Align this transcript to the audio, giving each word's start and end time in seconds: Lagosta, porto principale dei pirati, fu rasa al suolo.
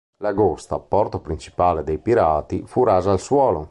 Lagosta, 0.23 0.79
porto 0.79 1.19
principale 1.19 1.83
dei 1.83 1.99
pirati, 1.99 2.63
fu 2.65 2.83
rasa 2.83 3.11
al 3.11 3.19
suolo. 3.19 3.59